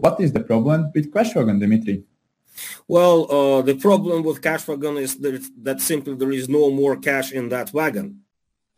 [0.00, 2.04] What is the problem with Cashwagon, Dimitri?
[2.86, 7.32] Well, uh, the problem with Cashwagon is that, that simply there is no more cash
[7.32, 8.24] in that wagon.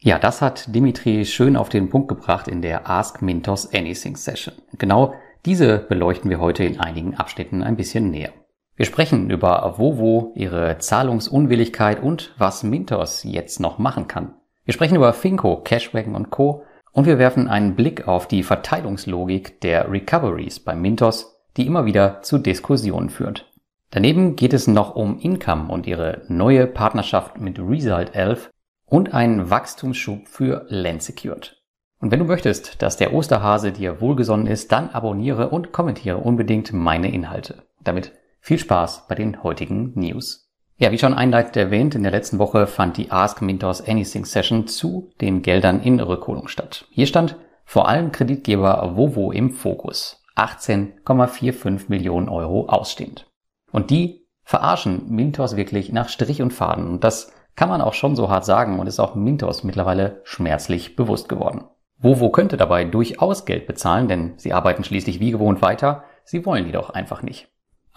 [0.00, 4.54] Ja, das hat Dimitri schön auf den Punkt gebracht in der Ask Mintos Anything Session.
[4.78, 5.12] Genau
[5.44, 8.32] diese beleuchten wir heute in einigen Abschnitten ein bisschen näher.
[8.76, 14.34] Wir sprechen über Vovo, ihre Zahlungsunwilligkeit und was Mintos jetzt noch machen kann.
[14.64, 16.62] Wir sprechen über Finco, Cashwagon und Co.
[16.98, 22.22] Und wir werfen einen Blick auf die Verteilungslogik der Recoveries bei Mintos, die immer wieder
[22.22, 23.48] zu Diskussionen führt.
[23.90, 28.50] Daneben geht es noch um Income und ihre neue Partnerschaft mit Result 11
[28.84, 31.62] und einen Wachstumsschub für Land Secured.
[32.00, 36.72] Und wenn du möchtest, dass der Osterhase dir wohlgesonnen ist, dann abonniere und kommentiere unbedingt
[36.72, 37.62] meine Inhalte.
[37.80, 38.10] Damit
[38.40, 40.47] viel Spaß bei den heutigen News.
[40.80, 44.68] Ja, wie schon einleitend erwähnt, in der letzten Woche fand die Ask Mintos Anything Session
[44.68, 46.86] zu den Geldern in Rückholung statt.
[46.90, 50.24] Hier stand vor allem Kreditgeber Vovo im Fokus.
[50.36, 53.26] 18,45 Millionen Euro ausstehend.
[53.72, 56.86] Und die verarschen Mintos wirklich nach Strich und Faden.
[56.86, 60.94] Und das kann man auch schon so hart sagen und ist auch Mintos mittlerweile schmerzlich
[60.94, 61.64] bewusst geworden.
[61.96, 66.66] Vovo könnte dabei durchaus Geld bezahlen, denn sie arbeiten schließlich wie gewohnt weiter, sie wollen
[66.66, 67.48] jedoch einfach nicht.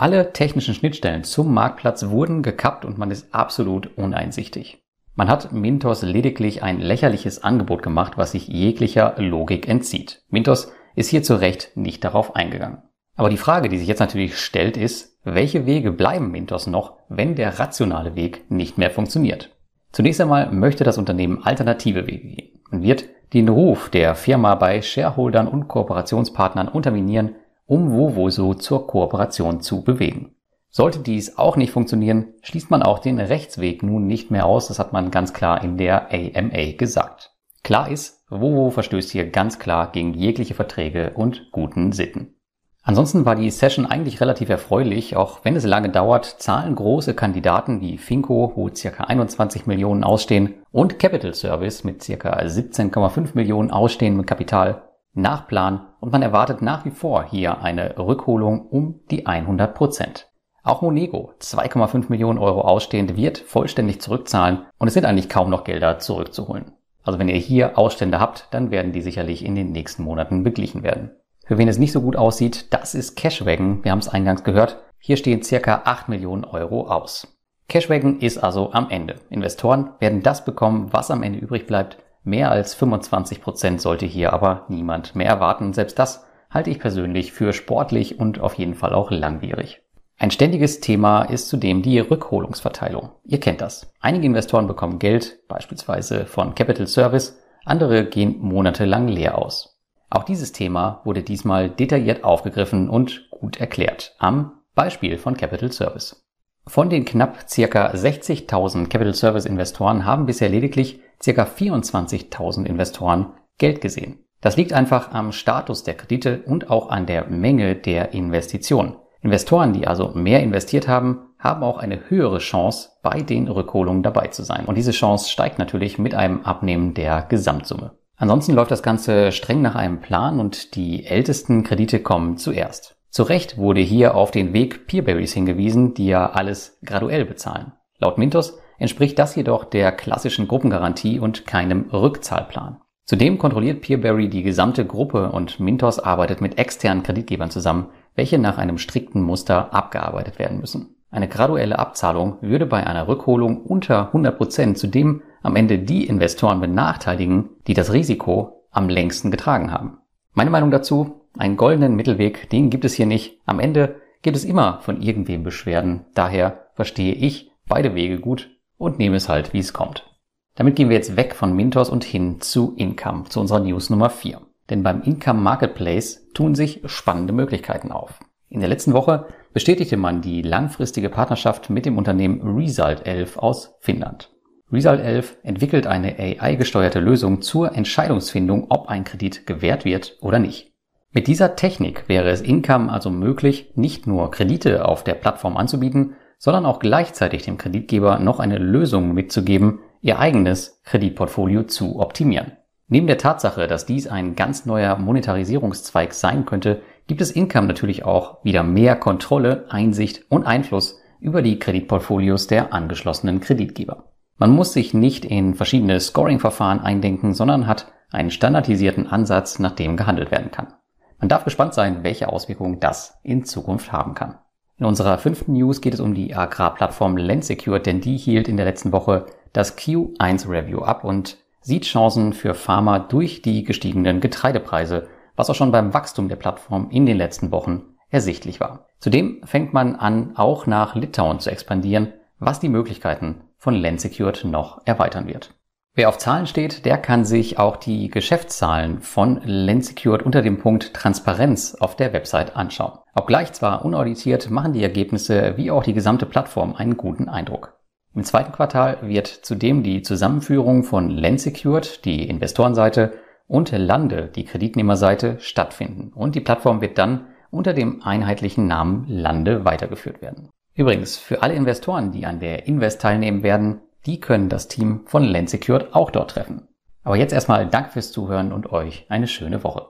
[0.02, 4.81] Alle technischen Schnittstellen zum Marktplatz wurden gekappt und man ist absolut uneinsichtig.
[5.13, 10.23] Man hat Mintos lediglich ein lächerliches Angebot gemacht, was sich jeglicher Logik entzieht.
[10.27, 12.81] Mintos ist hier zu Recht nicht darauf eingegangen.
[13.16, 17.36] Aber die Frage, die sich jetzt natürlich stellt, ist, welche Wege bleiben Mintos noch, wenn
[17.36, 19.55] der rationale Weg nicht mehr funktioniert?
[19.91, 24.81] Zunächst einmal möchte das Unternehmen alternative Wege gehen und wird den Ruf der Firma bei
[24.81, 27.36] Shareholdern und Kooperationspartnern unterminieren,
[27.72, 30.36] um Vovoso zur Kooperation zu bewegen.
[30.72, 34.77] Sollte dies auch nicht funktionieren, schließt man auch den Rechtsweg nun nicht mehr aus, das
[34.77, 37.31] hat man ganz klar in der AMA gesagt.
[37.64, 42.36] Klar ist, Vovo verstößt hier ganz klar gegen jegliche Verträge und guten Sitten.
[42.83, 47.80] Ansonsten war die Session eigentlich relativ erfreulich, auch wenn es lange dauert, zahlen große Kandidaten
[47.80, 49.05] wie Finco, wo ca.
[49.05, 52.38] 21 Millionen ausstehen, und Capital Service mit ca.
[52.38, 58.67] 17,5 Millionen ausstehendem Kapital nach Plan und man erwartet nach wie vor hier eine Rückholung
[58.67, 60.27] um die 100 Prozent.
[60.64, 65.64] Auch Monego, 2,5 Millionen Euro ausstehend, wird vollständig zurückzahlen und es sind eigentlich kaum noch
[65.64, 66.73] Gelder zurückzuholen.
[67.04, 70.83] Also wenn ihr hier Ausstände habt, dann werden die sicherlich in den nächsten Monaten beglichen
[70.83, 71.11] werden.
[71.45, 73.83] Für wen es nicht so gut aussieht, das ist Cashwagon.
[73.83, 74.77] Wir haben es eingangs gehört.
[75.00, 77.27] Hier stehen circa 8 Millionen Euro aus.
[77.67, 79.16] Cashwagon ist also am Ende.
[79.30, 81.98] Investoren werden das bekommen, was am Ende übrig bleibt.
[82.23, 85.73] Mehr als 25 Prozent sollte hier aber niemand mehr erwarten.
[85.73, 89.82] Selbst das halte ich persönlich für sportlich und auf jeden Fall auch langwierig.
[90.20, 93.09] Ein ständiges Thema ist zudem die Rückholungsverteilung.
[93.23, 93.92] Ihr kennt das.
[93.99, 99.80] Einige Investoren bekommen Geld, beispielsweise von Capital Service, andere gehen monatelang leer aus.
[100.11, 106.23] Auch dieses Thema wurde diesmal detailliert aufgegriffen und gut erklärt am Beispiel von Capital Service.
[106.67, 113.82] Von den knapp circa 60.000 Capital Service Investoren haben bisher lediglich circa 24.000 Investoren Geld
[113.82, 114.20] gesehen.
[114.42, 118.95] Das liegt einfach am Status der Kredite und auch an der Menge der Investition.
[119.21, 124.27] Investoren, die also mehr investiert haben, haben auch eine höhere Chance, bei den Rückholungen dabei
[124.27, 124.65] zu sein.
[124.65, 127.92] Und diese Chance steigt natürlich mit einem Abnehmen der Gesamtsumme.
[128.18, 132.95] Ansonsten läuft das Ganze streng nach einem Plan und die ältesten Kredite kommen zuerst.
[133.09, 137.74] Zu Recht wurde hier auf den Weg Peerberries hingewiesen, die ja alles graduell bezahlen.
[137.98, 142.81] Laut Mintos entspricht das jedoch der klassischen Gruppengarantie und keinem Rückzahlplan.
[143.06, 148.57] Zudem kontrolliert Peerberry die gesamte Gruppe und Mintos arbeitet mit externen Kreditgebern zusammen, welche nach
[148.57, 150.95] einem strikten Muster abgearbeitet werden müssen.
[151.12, 156.62] Eine graduelle Abzahlung würde bei einer Rückholung unter 100 Prozent zudem am Ende die Investoren
[156.62, 159.97] benachteiligen, die das Risiko am längsten getragen haben.
[160.33, 163.39] Meine Meinung dazu, einen goldenen Mittelweg, den gibt es hier nicht.
[163.45, 166.06] Am Ende gibt es immer von irgendwem Beschwerden.
[166.13, 168.50] Daher verstehe ich beide Wege gut
[168.81, 170.12] und nehme es halt, wie es kommt.
[170.56, 174.09] Damit gehen wir jetzt weg von Mintos und hin zu Income, zu unserer News Nummer
[174.09, 174.42] 4.
[174.69, 178.19] Denn beim Income Marketplace tun sich spannende Möglichkeiten auf.
[178.50, 183.75] In der letzten Woche bestätigte man die langfristige Partnerschaft mit dem Unternehmen Result 11 aus
[183.79, 184.29] Finnland.
[184.71, 190.73] Result 11 entwickelt eine AI-gesteuerte Lösung zur Entscheidungsfindung, ob ein Kredit gewährt wird oder nicht.
[191.13, 196.15] Mit dieser Technik wäre es Income also möglich, nicht nur Kredite auf der Plattform anzubieten,
[196.41, 202.53] sondern auch gleichzeitig dem Kreditgeber noch eine Lösung mitzugeben, ihr eigenes Kreditportfolio zu optimieren.
[202.88, 208.05] Neben der Tatsache, dass dies ein ganz neuer Monetarisierungszweig sein könnte, gibt es Income natürlich
[208.05, 214.05] auch wieder mehr Kontrolle, Einsicht und Einfluss über die Kreditportfolios der angeschlossenen Kreditgeber.
[214.37, 219.95] Man muss sich nicht in verschiedene Scoring-Verfahren eindenken, sondern hat einen standardisierten Ansatz, nach dem
[219.95, 220.73] gehandelt werden kann.
[221.19, 224.39] Man darf gespannt sein, welche Auswirkungen das in Zukunft haben kann.
[224.81, 228.66] In unserer fünften News geht es um die Agrarplattform Lendsecure, denn die hielt in der
[228.66, 235.07] letzten Woche das Q1 Review ab und sieht Chancen für Pharma durch die gestiegenen Getreidepreise,
[235.36, 238.88] was auch schon beim Wachstum der Plattform in den letzten Wochen ersichtlich war.
[238.98, 244.81] Zudem fängt man an, auch nach Litauen zu expandieren, was die Möglichkeiten von Lensecured noch
[244.86, 245.54] erweitern wird.
[245.93, 250.93] Wer auf Zahlen steht, der kann sich auch die Geschäftszahlen von Lensecured unter dem Punkt
[250.93, 252.99] Transparenz auf der Website anschauen.
[253.13, 257.77] Obgleich zwar unauditiert, machen die Ergebnisse wie auch die gesamte Plattform einen guten Eindruck.
[258.15, 263.13] Im zweiten Quartal wird zudem die Zusammenführung von Lensecured, die Investorenseite,
[263.47, 266.13] und Lande, die Kreditnehmerseite, stattfinden.
[266.13, 270.49] Und die Plattform wird dann unter dem einheitlichen Namen Lande weitergeführt werden.
[270.73, 275.24] Übrigens, für alle Investoren, die an der Invest teilnehmen werden, die können das Team von
[275.24, 276.68] Lensecured auch dort treffen.
[277.03, 279.88] Aber jetzt erstmal Dank fürs Zuhören und euch eine schöne Woche.